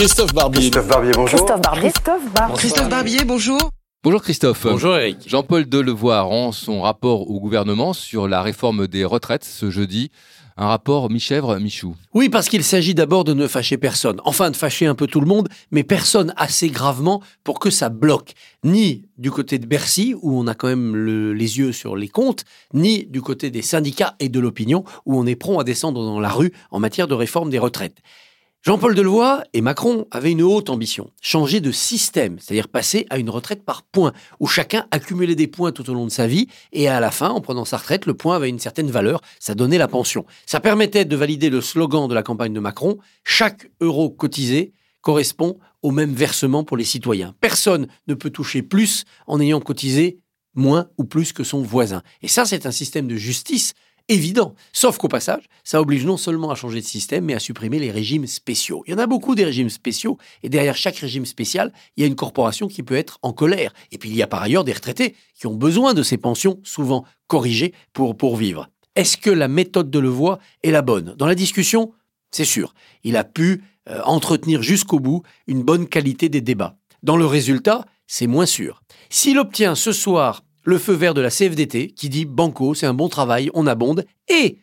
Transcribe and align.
Christophe 0.00 0.32
Barbier. 0.32 0.60
Christophe 0.70 0.88
Barbier, 0.88 1.12
bonjour. 1.14 1.36
Christophe 1.38 1.60
Barbier. 1.60 1.90
Christophe 1.90 2.32
Barbier. 2.32 2.56
Christophe 2.56 2.88
Barbier, 2.88 3.24
bonjour. 3.26 3.70
Bonjour 4.02 4.22
Christophe. 4.22 4.62
Bonjour 4.66 4.96
Eric. 4.96 5.18
Jean-Paul 5.26 5.68
Delevoye 5.68 6.22
rend 6.22 6.52
son 6.52 6.80
rapport 6.80 7.30
au 7.30 7.38
gouvernement 7.38 7.92
sur 7.92 8.26
la 8.26 8.40
réforme 8.40 8.86
des 8.88 9.04
retraites 9.04 9.44
ce 9.44 9.68
jeudi. 9.70 10.10
Un 10.56 10.68
rapport 10.68 11.10
Michèvre-Michou. 11.10 11.96
Oui, 12.14 12.30
parce 12.30 12.48
qu'il 12.48 12.64
s'agit 12.64 12.94
d'abord 12.94 13.24
de 13.24 13.34
ne 13.34 13.46
fâcher 13.46 13.76
personne. 13.76 14.22
Enfin, 14.24 14.50
de 14.50 14.56
fâcher 14.56 14.86
un 14.86 14.94
peu 14.94 15.06
tout 15.06 15.20
le 15.20 15.26
monde, 15.26 15.50
mais 15.70 15.84
personne 15.84 16.32
assez 16.38 16.68
gravement 16.70 17.22
pour 17.44 17.58
que 17.60 17.68
ça 17.68 17.90
bloque. 17.90 18.32
Ni 18.64 19.04
du 19.18 19.30
côté 19.30 19.58
de 19.58 19.66
Bercy, 19.66 20.14
où 20.22 20.34
on 20.40 20.46
a 20.46 20.54
quand 20.54 20.68
même 20.68 20.96
le- 20.96 21.34
les 21.34 21.58
yeux 21.58 21.72
sur 21.72 21.94
les 21.94 22.08
comptes, 22.08 22.44
ni 22.72 23.04
du 23.04 23.20
côté 23.20 23.50
des 23.50 23.60
syndicats 23.62 24.16
et 24.18 24.30
de 24.30 24.40
l'opinion, 24.40 24.82
où 25.04 25.18
on 25.20 25.26
est 25.26 25.36
prompt 25.36 25.58
à 25.60 25.64
descendre 25.64 26.02
dans 26.02 26.20
la 26.20 26.30
rue 26.30 26.52
en 26.70 26.80
matière 26.80 27.06
de 27.06 27.12
réforme 27.14 27.50
des 27.50 27.58
retraites. 27.58 27.98
Jean-Paul 28.62 28.94
Delevoye 28.94 29.42
et 29.54 29.62
Macron 29.62 30.06
avaient 30.10 30.32
une 30.32 30.42
haute 30.42 30.68
ambition, 30.68 31.10
changer 31.22 31.60
de 31.60 31.72
système, 31.72 32.38
c'est-à-dire 32.38 32.68
passer 32.68 33.06
à 33.08 33.16
une 33.16 33.30
retraite 33.30 33.64
par 33.64 33.82
points, 33.84 34.12
où 34.38 34.46
chacun 34.46 34.86
accumulait 34.90 35.34
des 35.34 35.46
points 35.46 35.72
tout 35.72 35.88
au 35.88 35.94
long 35.94 36.04
de 36.04 36.10
sa 36.10 36.26
vie, 36.26 36.46
et 36.74 36.86
à 36.86 37.00
la 37.00 37.10
fin, 37.10 37.30
en 37.30 37.40
prenant 37.40 37.64
sa 37.64 37.78
retraite, 37.78 38.04
le 38.04 38.12
point 38.12 38.36
avait 38.36 38.50
une 38.50 38.58
certaine 38.58 38.90
valeur, 38.90 39.22
ça 39.38 39.54
donnait 39.54 39.78
la 39.78 39.88
pension. 39.88 40.26
Ça 40.44 40.60
permettait 40.60 41.06
de 41.06 41.16
valider 41.16 41.48
le 41.48 41.62
slogan 41.62 42.06
de 42.06 42.12
la 42.12 42.22
campagne 42.22 42.52
de 42.52 42.60
Macron, 42.60 42.98
chaque 43.24 43.70
euro 43.80 44.10
cotisé 44.10 44.74
correspond 45.00 45.58
au 45.80 45.90
même 45.90 46.12
versement 46.12 46.62
pour 46.62 46.76
les 46.76 46.84
citoyens. 46.84 47.34
Personne 47.40 47.88
ne 48.08 48.14
peut 48.14 48.28
toucher 48.28 48.60
plus 48.60 49.04
en 49.26 49.40
ayant 49.40 49.60
cotisé 49.60 50.18
moins 50.54 50.88
ou 50.98 51.04
plus 51.04 51.32
que 51.32 51.44
son 51.44 51.62
voisin. 51.62 52.02
Et 52.20 52.28
ça, 52.28 52.44
c'est 52.44 52.66
un 52.66 52.72
système 52.72 53.08
de 53.08 53.16
justice 53.16 53.72
évident. 54.10 54.54
Sauf 54.72 54.98
qu'au 54.98 55.08
passage, 55.08 55.44
ça 55.64 55.80
oblige 55.80 56.04
non 56.04 56.16
seulement 56.16 56.50
à 56.50 56.54
changer 56.54 56.80
de 56.80 56.86
système, 56.86 57.24
mais 57.24 57.34
à 57.34 57.38
supprimer 57.38 57.78
les 57.78 57.90
régimes 57.90 58.26
spéciaux. 58.26 58.82
Il 58.86 58.90
y 58.90 58.94
en 58.94 58.98
a 58.98 59.06
beaucoup 59.06 59.34
des 59.34 59.44
régimes 59.44 59.70
spéciaux, 59.70 60.18
et 60.42 60.48
derrière 60.48 60.76
chaque 60.76 60.96
régime 60.96 61.24
spécial, 61.24 61.72
il 61.96 62.02
y 62.02 62.04
a 62.04 62.06
une 62.06 62.16
corporation 62.16 62.66
qui 62.68 62.82
peut 62.82 62.96
être 62.96 63.18
en 63.22 63.32
colère. 63.32 63.72
Et 63.92 63.98
puis 63.98 64.10
il 64.10 64.16
y 64.16 64.22
a 64.22 64.26
par 64.26 64.42
ailleurs 64.42 64.64
des 64.64 64.72
retraités 64.72 65.14
qui 65.38 65.46
ont 65.46 65.54
besoin 65.54 65.94
de 65.94 66.02
ces 66.02 66.18
pensions, 66.18 66.60
souvent 66.64 67.04
corrigées, 67.28 67.72
pour, 67.92 68.16
pour 68.16 68.36
vivre. 68.36 68.68
Est-ce 68.96 69.16
que 69.16 69.30
la 69.30 69.48
méthode 69.48 69.90
de 69.90 69.98
Levoix 70.00 70.40
est 70.64 70.72
la 70.72 70.82
bonne? 70.82 71.14
Dans 71.16 71.26
la 71.26 71.36
discussion, 71.36 71.92
c'est 72.32 72.44
sûr. 72.44 72.74
Il 73.04 73.16
a 73.16 73.24
pu 73.24 73.62
euh, 73.88 74.00
entretenir 74.04 74.62
jusqu'au 74.62 74.98
bout 74.98 75.22
une 75.46 75.62
bonne 75.62 75.86
qualité 75.86 76.28
des 76.28 76.40
débats. 76.40 76.76
Dans 77.04 77.16
le 77.16 77.26
résultat, 77.26 77.86
c'est 78.08 78.26
moins 78.26 78.46
sûr. 78.46 78.82
S'il 79.08 79.38
obtient 79.38 79.76
ce 79.76 79.92
soir 79.92 80.42
le 80.62 80.78
feu 80.78 80.92
vert 80.92 81.14
de 81.14 81.20
la 81.20 81.30
CFDT, 81.30 81.92
qui 81.92 82.08
dit 82.08 82.24
Banco, 82.24 82.74
c'est 82.74 82.86
un 82.86 82.94
bon 82.94 83.08
travail, 83.08 83.50
on 83.54 83.66
abonde, 83.66 84.04
et 84.28 84.58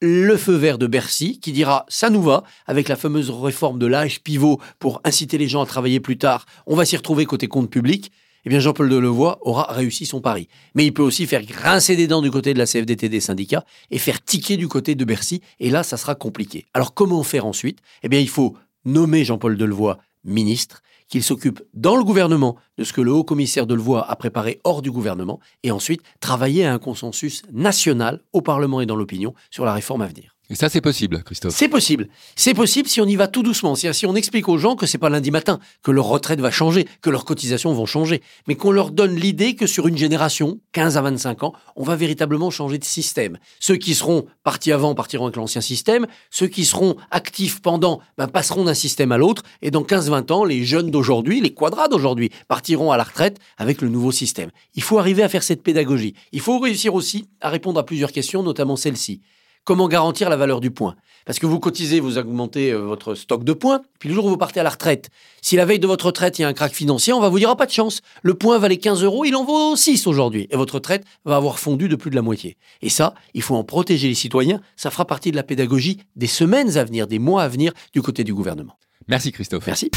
le 0.00 0.36
feu 0.36 0.54
vert 0.54 0.78
de 0.78 0.86
Bercy, 0.86 1.40
qui 1.40 1.52
dira 1.52 1.86
ça 1.88 2.10
nous 2.10 2.22
va, 2.22 2.44
avec 2.66 2.88
la 2.88 2.96
fameuse 2.96 3.30
réforme 3.30 3.78
de 3.78 3.86
l'âge 3.86 4.22
pivot 4.22 4.60
pour 4.78 5.00
inciter 5.04 5.38
les 5.38 5.48
gens 5.48 5.62
à 5.62 5.66
travailler 5.66 6.00
plus 6.00 6.18
tard, 6.18 6.46
on 6.66 6.76
va 6.76 6.84
s'y 6.84 6.96
retrouver 6.96 7.24
côté 7.24 7.48
compte 7.48 7.70
public, 7.70 8.12
eh 8.44 8.50
bien 8.50 8.60
Jean-Paul 8.60 8.90
Delevoye 8.90 9.38
aura 9.40 9.72
réussi 9.72 10.04
son 10.04 10.20
pari. 10.20 10.48
Mais 10.74 10.84
il 10.84 10.92
peut 10.92 11.02
aussi 11.02 11.26
faire 11.26 11.42
grincer 11.42 11.96
des 11.96 12.06
dents 12.06 12.20
du 12.20 12.30
côté 12.30 12.52
de 12.52 12.58
la 12.58 12.66
CFDT 12.66 13.08
des 13.08 13.20
syndicats 13.20 13.64
et 13.90 13.98
faire 13.98 14.22
tiquer 14.22 14.58
du 14.58 14.68
côté 14.68 14.94
de 14.94 15.04
Bercy, 15.04 15.40
et 15.60 15.70
là, 15.70 15.82
ça 15.82 15.96
sera 15.96 16.14
compliqué. 16.14 16.66
Alors 16.74 16.92
comment 16.92 17.22
faire 17.22 17.46
ensuite? 17.46 17.78
Eh 18.02 18.08
bien, 18.08 18.20
il 18.20 18.28
faut 18.28 18.56
nommer 18.84 19.24
Jean-Paul 19.24 19.56
Delevoye 19.56 19.96
ministre, 20.24 20.82
qu'il 21.14 21.22
s'occupe 21.22 21.62
dans 21.74 21.94
le 21.94 22.02
gouvernement 22.02 22.56
de 22.76 22.82
ce 22.82 22.92
que 22.92 23.00
le 23.00 23.12
haut 23.12 23.22
commissaire 23.22 23.68
Delevoye 23.68 24.04
a 24.04 24.16
préparé 24.16 24.60
hors 24.64 24.82
du 24.82 24.90
gouvernement, 24.90 25.38
et 25.62 25.70
ensuite 25.70 26.02
travailler 26.18 26.66
à 26.66 26.72
un 26.72 26.80
consensus 26.80 27.44
national 27.52 28.20
au 28.32 28.40
Parlement 28.40 28.80
et 28.80 28.86
dans 28.86 28.96
l'opinion 28.96 29.32
sur 29.48 29.64
la 29.64 29.72
réforme 29.72 30.02
à 30.02 30.08
venir. 30.08 30.33
Et 30.50 30.56
ça, 30.56 30.68
c'est 30.68 30.82
possible, 30.82 31.22
Christophe. 31.24 31.54
C'est 31.54 31.68
possible. 31.68 32.08
C'est 32.36 32.52
possible 32.52 32.86
si 32.86 33.00
on 33.00 33.06
y 33.06 33.16
va 33.16 33.28
tout 33.28 33.42
doucement. 33.42 33.74
Si 33.76 34.06
on 34.06 34.14
explique 34.14 34.46
aux 34.48 34.58
gens 34.58 34.76
que 34.76 34.84
c'est 34.84 34.98
pas 34.98 35.08
lundi 35.08 35.30
matin, 35.30 35.58
que 35.82 35.90
leur 35.90 36.04
retraite 36.04 36.38
va 36.38 36.50
changer, 36.50 36.86
que 37.00 37.08
leurs 37.08 37.24
cotisations 37.24 37.72
vont 37.72 37.86
changer, 37.86 38.20
mais 38.46 38.54
qu'on 38.54 38.70
leur 38.70 38.90
donne 38.90 39.16
l'idée 39.16 39.54
que 39.54 39.66
sur 39.66 39.88
une 39.88 39.96
génération, 39.96 40.60
15 40.72 40.98
à 40.98 41.00
25 41.00 41.44
ans, 41.44 41.54
on 41.76 41.82
va 41.82 41.96
véritablement 41.96 42.50
changer 42.50 42.76
de 42.76 42.84
système. 42.84 43.38
Ceux 43.58 43.76
qui 43.76 43.94
seront 43.94 44.26
partis 44.42 44.70
avant 44.70 44.94
partiront 44.94 45.24
avec 45.24 45.36
l'ancien 45.36 45.62
système, 45.62 46.06
ceux 46.30 46.48
qui 46.48 46.66
seront 46.66 46.96
actifs 47.10 47.62
pendant 47.62 48.00
ben, 48.18 48.28
passeront 48.28 48.64
d'un 48.64 48.74
système 48.74 49.12
à 49.12 49.16
l'autre, 49.16 49.44
et 49.62 49.70
dans 49.70 49.82
15-20 49.82 50.30
ans, 50.30 50.44
les 50.44 50.62
jeunes 50.64 50.90
d'aujourd'hui, 50.90 51.40
les 51.40 51.54
quadras 51.54 51.88
d'aujourd'hui, 51.88 52.30
partiront 52.48 52.92
à 52.92 52.98
la 52.98 53.04
retraite 53.04 53.38
avec 53.56 53.80
le 53.80 53.88
nouveau 53.88 54.12
système. 54.12 54.50
Il 54.74 54.82
faut 54.82 54.98
arriver 54.98 55.22
à 55.22 55.30
faire 55.30 55.42
cette 55.42 55.62
pédagogie. 55.62 56.14
Il 56.32 56.40
faut 56.40 56.58
réussir 56.58 56.94
aussi 56.94 57.28
à 57.40 57.48
répondre 57.48 57.80
à 57.80 57.86
plusieurs 57.86 58.12
questions, 58.12 58.42
notamment 58.42 58.76
celle-ci. 58.76 59.22
Comment 59.64 59.88
garantir 59.88 60.28
la 60.28 60.36
valeur 60.36 60.60
du 60.60 60.70
point 60.70 60.94
Parce 61.24 61.38
que 61.38 61.46
vous 61.46 61.58
cotisez, 61.58 61.98
vous 61.98 62.18
augmentez 62.18 62.70
euh, 62.70 62.80
votre 62.80 63.14
stock 63.14 63.44
de 63.44 63.54
points, 63.54 63.80
puis 63.98 64.10
le 64.10 64.14
jour 64.14 64.26
où 64.26 64.28
vous 64.28 64.36
partez 64.36 64.60
à 64.60 64.62
la 64.62 64.68
retraite, 64.68 65.08
si 65.40 65.56
la 65.56 65.64
veille 65.64 65.78
de 65.78 65.86
votre 65.86 66.04
retraite, 66.04 66.38
il 66.38 66.42
y 66.42 66.44
a 66.44 66.48
un 66.48 66.52
crack 66.52 66.74
financier, 66.74 67.14
on 67.14 67.20
va 67.20 67.30
vous 67.30 67.38
dire, 67.38 67.48
ah, 67.48 67.56
pas 67.56 67.64
de 67.64 67.70
chance, 67.70 68.02
le 68.22 68.34
point 68.34 68.58
valait 68.58 68.76
15 68.76 69.02
euros, 69.02 69.24
il 69.24 69.34
en 69.34 69.42
vaut 69.42 69.74
6 69.74 70.06
aujourd'hui, 70.06 70.48
et 70.50 70.56
votre 70.56 70.74
retraite 70.74 71.06
va 71.24 71.36
avoir 71.36 71.58
fondu 71.58 71.88
de 71.88 71.96
plus 71.96 72.10
de 72.10 72.16
la 72.16 72.20
moitié. 72.20 72.58
Et 72.82 72.90
ça, 72.90 73.14
il 73.32 73.40
faut 73.40 73.56
en 73.56 73.64
protéger 73.64 74.08
les 74.08 74.14
citoyens, 74.14 74.60
ça 74.76 74.90
fera 74.90 75.06
partie 75.06 75.30
de 75.30 75.36
la 75.36 75.42
pédagogie 75.42 75.98
des 76.14 76.26
semaines 76.26 76.76
à 76.76 76.84
venir, 76.84 77.06
des 77.06 77.18
mois 77.18 77.42
à 77.42 77.48
venir 77.48 77.72
du 77.94 78.02
côté 78.02 78.22
du 78.22 78.34
gouvernement. 78.34 78.76
Merci 79.08 79.32
Christophe. 79.32 79.66
Merci. 79.66 79.90